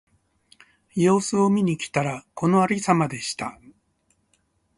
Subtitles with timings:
[0.95, 3.59] 様子を見に来たら、このありさまでした。